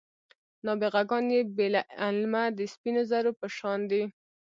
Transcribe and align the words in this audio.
نابغه 0.65 1.01
ګان 1.09 1.25
بې 1.55 1.67
له 1.73 1.81
علمه 2.01 2.43
د 2.57 2.59
سپینو 2.73 3.01
زرو 3.11 3.31
په 3.39 3.47
شان 3.57 3.79
دي. 3.91 4.03